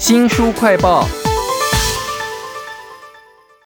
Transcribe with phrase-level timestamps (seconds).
[0.00, 1.06] 新书快报。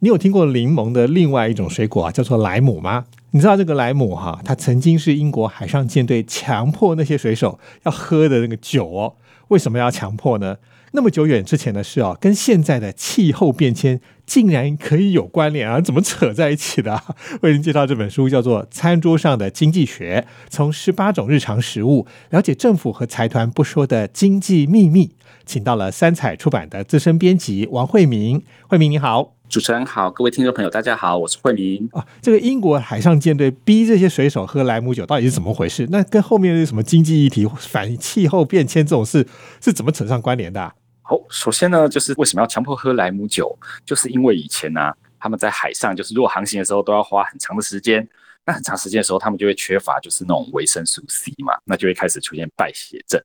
[0.00, 3.04] 你有听过柠檬的另外一种水果啊，叫做莱姆吗？
[3.30, 9.14] 你知道这个莱姆哈，它曾经是英国海上舰队强迫那些水手要喝的那个酒哦。
[9.48, 10.56] 为什么要强迫呢？
[10.92, 15.80] 那么久远之前的事哦，跟现在的气候变迁竟然可以有关联啊？
[15.80, 17.02] 怎么扯在一起的？
[17.42, 25.06] 为您介绍这本书，叫做《餐桌上的经济学：从十八种日常食物了解政府和财团不说的经济秘密》，
[25.44, 28.42] 请到了三彩出版的资深编辑王慧明。
[28.68, 29.35] 慧明你好。
[29.48, 32.04] 主持人好，各位听众朋友，大家好，我是慧明啊。
[32.20, 35.86] 这个英国海上舰队逼这些水手喝莱姆酒，到底是怎么回事？
[35.90, 39.26] 那跟后面的什么经济议题、反气候变迁这种事
[39.62, 40.72] 是怎么扯上关联的？
[41.02, 43.56] 好，首先呢，就是为什么要强迫喝莱姆酒？
[43.84, 48.06] 就是因为以前呢，他们在海上就是如果航行的时候都要花很长的时间，
[48.44, 53.22] 那很长时间的时候，他们就会缺乏就是那种维生素 C 嘛，那就会开始出现败血症。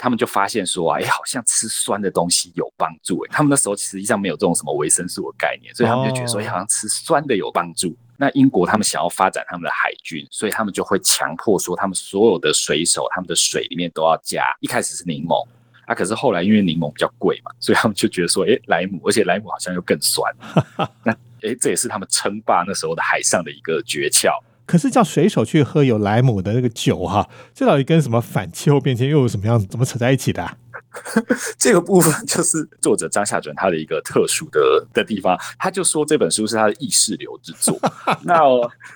[0.00, 3.20] 他们就发现说啊，哎，好像吃酸的东西有帮助。
[3.20, 7.94] 哎，他们那时候实际上没有这种什么维生素的概念，所以他们就觉得说，哎，好像吃酸的有帮助。
[8.16, 14.54] 那英国他们想要发展他们的海军，所以他们就会强迫说，他们所有的水手，他们的水里面都要加。
[14.60, 15.46] 一开始是柠檬，
[15.84, 20.30] 啊，可是后来因为柠檬比较贵嘛，所以他们就觉得说，哎，莱姆，而且莱姆好像又更酸。
[21.04, 24.30] 那，哎，这也是他们称霸那时候的海上的一个诀窍。
[24.70, 30.48] 可是叫水手去喝有莱姆的那个酒哈，这到底跟什么反气候变迁又有什么样怎么扯在一起的？
[31.58, 37.78] 这个部分就是作者张夏准他的一个特殊的的地方，他就说这本书是他的意识流之作。
[38.22, 38.40] 那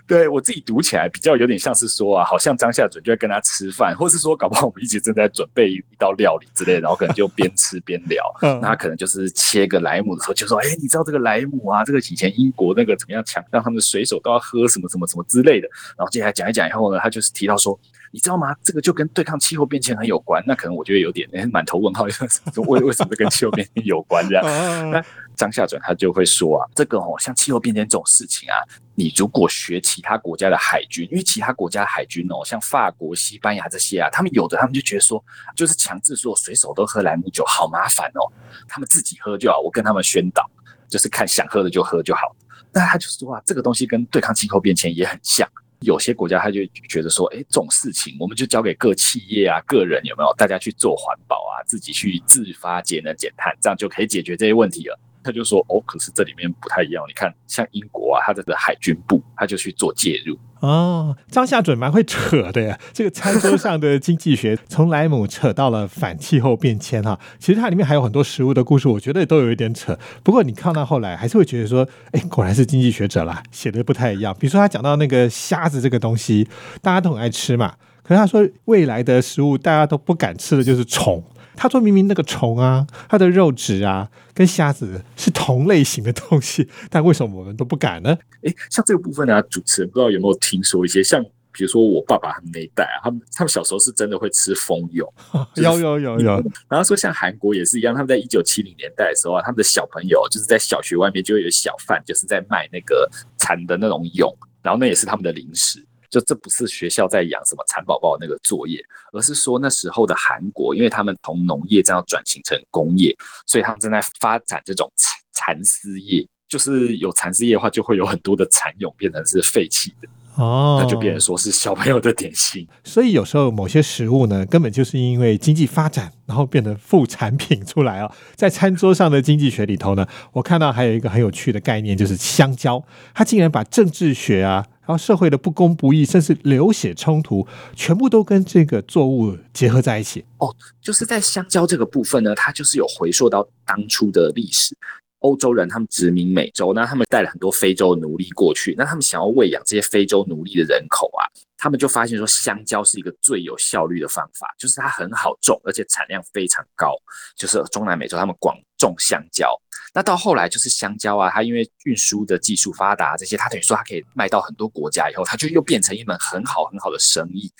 [0.06, 8.24] 对我自己读起来比较有点像是说啊，好像张夏准就在跟他吃饭，或是说搞不好我们一直正在准备一道料理之类，然后可能就边吃边聊。
[8.60, 11.84] 那他可能就是切个莱姆的时候就说：“哎，你知道这个莱姆啊？
[11.84, 17.78] 这个以前英国那个怎么样强，让他们的水手都要喝什么什么什么之类的。”然后接下来讲一讲以后呢，他就是提到说。
[18.14, 18.54] 你知道吗？
[18.62, 20.40] 这个就跟对抗气候变迁很有关。
[20.46, 22.04] 那可能我觉得有点哎，满头问号，
[22.68, 24.44] 为为什么跟气候变迁有关这样？
[24.92, 28.54] 那张夏准他就会说啊，这个哦，像气候变迁这种事情啊，
[28.94, 35.20] 你如果学其他国家的海军，因为其他国家海军哦，像法国、西班牙这些啊，他们有的他们就觉得说，
[35.56, 38.30] 就是强制说水手都喝莱姆酒，好麻烦哦，
[38.68, 39.58] 他们自己喝就好。
[39.58, 40.48] 我跟他们宣导，
[40.88, 42.32] 就是看想喝的就喝就好。
[42.72, 45.48] 那他就说啊，这个东西跟对抗气候变迁也很像。
[45.84, 54.98] 有些国家他就觉得说，哎，这种事情我们就交给各企业啊、个人有没有，大家去做环保啊，自己去自发节能减碳，这样就可以解决这些问题了。
[55.22, 57.02] 他就说，哦，可是这里面不太一样。
[57.08, 60.38] 你看，像英国啊，它这个海军部他就去做介入。
[60.64, 62.78] 哦，张夏准蛮会扯的呀。
[62.94, 67.20] 这个餐桌上的经济学，从莱姆扯到了反气候变迁哈。
[67.38, 69.98] 其实它里面还有很多食物的故事，我觉得都有一点扯。
[70.22, 74.34] 不过你看到后来，还是会觉得说，哎，果然是经济学者啦，写的不太一样。
[74.40, 76.48] 比如说他讲到那个虾子这个东西，
[76.80, 77.74] 大家都很爱吃嘛。
[78.02, 81.22] 可是他说，未来的食物大家都不敢吃的就是虫。
[81.56, 88.16] 他说明明那个虫啊，它的肉质啊，跟虾子是同类型的东西， 但为什么我们都不敢呢？
[88.42, 95.08] 哎，像这个部分呢，主持人不知道有没有听说一些，像比如说我爸爸他们那一代啊，他们他们小时候是真的会吃蜂蛹，
[95.54, 96.44] 有有有有。
[96.68, 105.84] 然后说像韩国也是一样，他们在一九七零年代的时候啊，他们的小朋友就是在小学外面就会有小贩，就是在卖那个蚕的那种蛹，然后那也是他们的零食。
[106.14, 108.80] 就这不是学校在养什么蚕宝宝那个作业，
[109.12, 113.12] 而是说那时候的韩国，因为他们从农业这样转型成工业，
[113.46, 116.24] 所以他们正在发展这种蚕蚕丝业。
[116.46, 122.66] 就是有蚕丝业的话，就会有很多的蚕蛹变成是废弃的哦，那就变成说是小朋友的点心。
[122.82, 128.10] 所以有时候某些食物呢，根本就是因为经济发展，然后变成副产品出来哦。
[128.34, 132.84] 在餐桌上的经济学里头呢，我看到还有一个很有趣的概念，就是香蕉，
[133.14, 134.66] 它竟然把政治学啊。
[134.86, 140.22] 然后社会的不公不义，甚至流血冲突，全部都跟这个作物结合在一起。
[140.36, 144.76] 哦，就是在香蕉这个部分呢，它就是有回溯到当初的历史。
[145.24, 151.24] 欧洲人他们殖民美洲，那他们带了很多非洲奴隶过去，那他们想要喂养这些非洲奴隶的人口啊，
[151.56, 156.92] 他们就发现说香蕉是一个最有效率的方法，就是它很好种，而且产量非常高。
[157.36, 159.58] 就是中南美洲他们广种香蕉，
[159.94, 167.50] 那到后来就是香蕉啊，它因为运输的技术发达，这些它等于说它可以卖到很多国家以后，它就又变成一门很好很好的生意。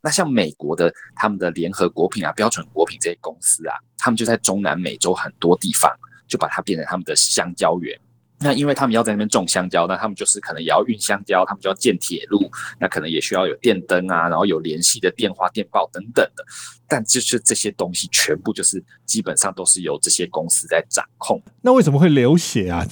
[0.00, 5.92] 那像美国的他们的联合果品啊、标准果品这些公司啊，他们就在中南美洲很多地方。
[6.28, 7.98] 就把它变成他们的香蕉园。
[8.40, 12.48] 那因为他们要在那边种香蕉，那他们就是可能也要运香蕉，他们就要建铁路，
[12.78, 16.44] 那可能也需要有电灯啊，然后有联系的电话、电报等等的。
[16.86, 21.42] 但就是这些东西全部就是基本上都是由这些公司在掌控。
[21.60, 22.86] 那为什么会流血啊？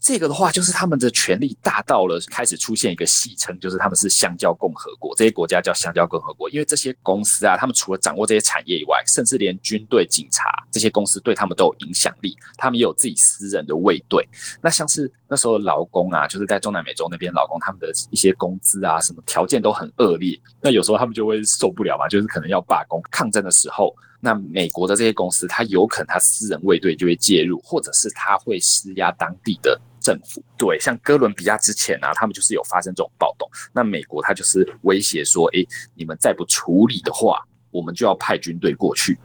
[0.00, 5.14] 这个的话，就是他们的权力大到了开始出现一个戏称，就是他们是香蕉共和国。
[5.14, 12.34] 这些国家叫香蕉共和国，因为这些公司啊，他们除了掌握这些产业以外，甚至连军队、警察这些公司对他们都有影响力。
[12.56, 14.26] 他们也有自己私人的卫队。
[14.62, 20.40] 那像是那时候劳工啊，就是在中南美洲那边劳工，他们的一些工资啊，什么条件都很恶劣。
[20.62, 23.94] 那有时候他们就会受不了嘛，就是可能要罢工抗争的时候。
[24.22, 30.42] 那美国的这些公司，他有可能他私人卫队就会介入，或者是他会施压当地的政府。
[30.56, 35.64] 对，像哥伦比亚之前啊，他们就是有发生这种暴动，那美国他就是威胁说，哎，
[35.94, 39.18] 你们再不处理的话，我们就要派军队过去。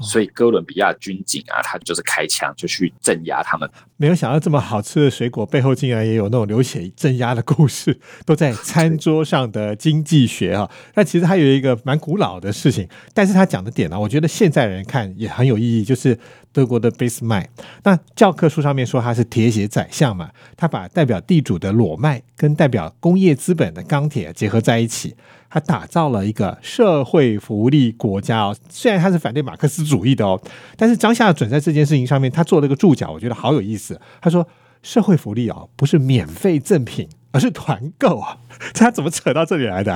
[0.00, 3.68] 所以哥伦比亚军警啊，他就是开枪就去镇压他们。
[3.96, 10.68] 没有想到这么好吃的水果背后竟然也有那种流血镇压的故事， 都在餐桌上的经济学啊。
[10.94, 16.18] 那其实还有一个蛮古老的事情，但是他讲的点呢，我觉得现在人看也很有意义，就是
[16.52, 17.48] 德国的俾斯麦。
[17.84, 25.14] 那教科书上面说他是铁血宰相嘛，他把代表地主的裸麦跟代表工业资本的钢铁结合在一起。
[25.54, 30.42] 他打造了一个社会福利国家哦，虽然他是反对马克思主义的哦，
[30.76, 34.00] 但是张夏准在这件事情上面，他做了一个注脚，我觉得好有意思。
[34.20, 34.44] 他说，
[34.82, 38.36] 社会福利啊，不是免费赠品，而是团购啊，
[38.74, 39.94] 他怎么扯到这里来的？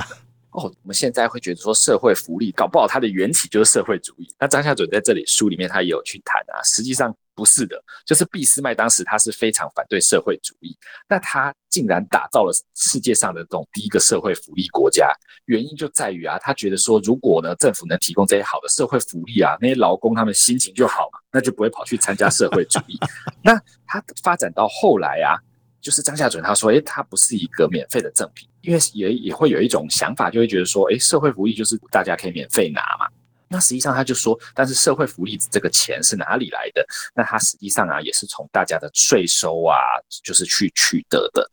[0.51, 4.29] 哦，我们现在会觉得说社会福利搞不好它的缘起就是社会主义。
[4.39, 7.13] 那张夏准在这里书里面他也有去谈啊，实际上。
[7.39, 10.77] 不是的，就是俾斯麦当时他是非常反对社会主义，
[11.07, 15.09] 那他竟然打造了世界上的这种第一个社会福利国家，
[15.45, 22.99] 原因就在于啊，他觉得说，如果呢政府能提供这些好的社会福利啊，那些劳工他们心情就好嘛，那就不会跑去参加社会主义。
[23.41, 23.57] 那
[23.87, 25.39] 他发展到后来啊，
[25.79, 33.07] 就是张夏准他说，诶，他不是一个免费的赠品，因为也也会有一种想法，就会觉得说，诶，社会福利就是大家可以免费拿嘛。
[33.49, 36.85] 那实际上他就说，但是社会福利这个钱是哪里来的？
[37.15, 39.75] 那他实际上啊也是从大家的税收啊，
[40.23, 41.49] 就是去取得的，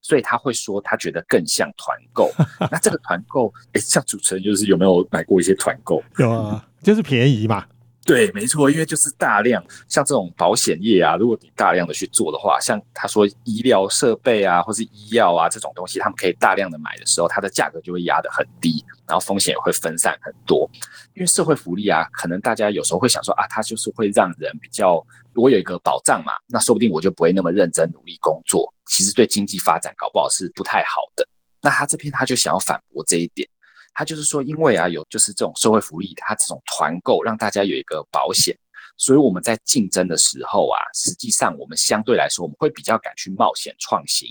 [0.00, 2.32] 所以他会说他觉得更像团购。
[2.70, 6.02] 那这个团购，哎，像主持人就是有没有买过一些团购？
[6.18, 7.66] 有啊，就是便宜嘛。
[8.06, 20.68] 对，没错，因为就是大量像这种保险业啊，如果你大量的去做的话，像他说医疗设备啊，或是医药啊这种东西，他们可以大量的买的时候，它的价格就会压得很低，然后风险也会分散很多。
[21.14, 25.04] 因为社会福利啊，可能大家有时候会想说啊，它就是会让人比较，
[25.34, 28.72] 我有一个保障嘛，那说不定我就不会那么认真努力工作。
[28.86, 31.28] 其实对经济发展搞不好是不太好的。
[31.60, 33.46] 那他这边他就想要反驳这一点。
[33.92, 38.56] 他就是说，因为啊，有就是这种社会福利，他这种团购让大家有一个保险，
[38.96, 44.28] 所以我们在竞争的时候啊，实际上我们相对来说，我们会比较敢去冒险创新，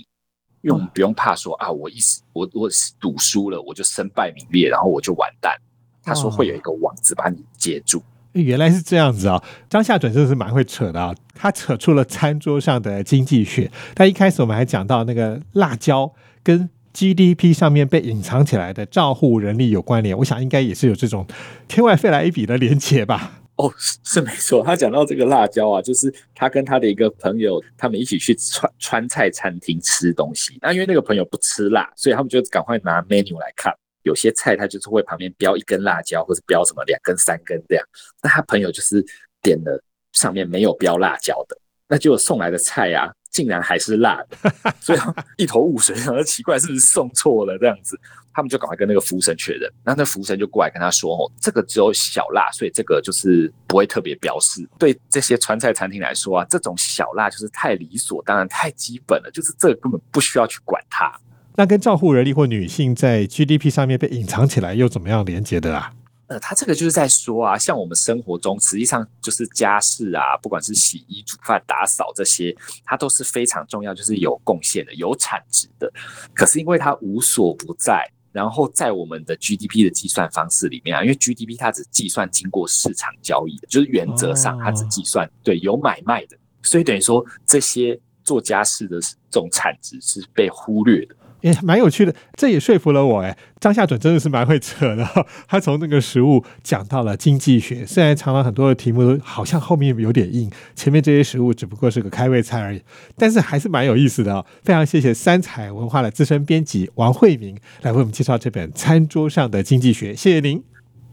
[0.62, 1.98] 因为我们不用怕说啊，我一
[2.32, 2.68] 我我
[2.98, 5.56] 赌输了，我就身败名裂，然后我就完蛋。
[6.02, 8.02] 他说会有一个网子把你接住。
[8.32, 9.42] 原来是这样子啊！
[9.68, 13.70] 张夏准真的是蛮会扯的啊，他扯出了餐桌上的经济学。
[13.94, 16.12] 他一开始我们还讲到那个辣椒
[16.42, 16.68] 跟。
[16.92, 21.26] GDP 上面被隐藏起来的照护人力有关联，我想应该也是有这种
[21.68, 23.40] 天外飞来一笔的连结吧。
[23.56, 24.64] 哦，是没错。
[24.64, 30.56] 他讲到这个辣椒啊，就是他跟他的一个朋友，他们一起去川川菜餐厅吃东西。
[30.62, 33.70] 那因为那个朋友不吃辣，所以他们就赶快拿 menu 来看，
[34.02, 37.84] 有些菜他就是会旁边标一根辣椒，或者标什么两根、三根这样。
[38.22, 39.04] 那他朋友就是
[39.42, 39.82] 点了
[40.12, 41.54] 上面没有标辣椒的，
[41.86, 43.12] 那就送来的菜啊。
[43.30, 44.98] 竟然还是辣的，所以
[45.36, 47.98] 一头雾水，然后奇怪是不是送错了这样子，
[48.32, 54.68] 他们就赶快跟那个服务生确认，然后那服务生就过来跟他说：“哦，这个只有小辣，所以这个就是不会特别标示。
[54.78, 61.12] 对这些川菜餐厅来说啊，这种小辣就是太理所当然、太基本了，就是这个根本不需要去管它。
[61.54, 65.92] 那跟照护人力或女性在 GDP 上面被隐藏起来又怎么样连接的啊？”
[66.30, 75.92] 呃，他这个就是在说啊，像我们生活中，实际上就是家事啊，不管是洗衣、煮饭、打扫这些，它都是非常重要，就是有贡献的、有产值的。
[76.32, 91.16] 可是因为它无所不在，然后在我们的 GDP 的计算方式里面啊，因为 GDP 它只计算经过市场交易的，就是原则上它只计算对有买卖的，所以等于说这些做家事的这种产值是被忽略的。
[91.40, 93.36] 也蛮有趣的，这也说服了我哎。
[93.60, 95.06] 张夏准真的是蛮会扯的，
[95.46, 102.80] 他从那个食物讲到了经济学，虽然常常很多的题目都好像后面有点硬，前面这些食物只不过是个开胃菜而已，
[103.16, 104.46] 但是还是蛮有意思的哦。
[104.62, 110.62] 非常谢谢三彩文化的资深编辑王慧明来为我们介绍这本《餐桌上的经济学》，谢谢您，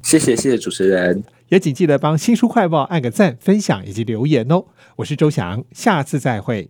[0.01, 4.63] 谢谢谢谢主持人，也请记得帮新书快报按个赞、分享以及留言哦。
[4.97, 6.69] 我是周翔，下次再会。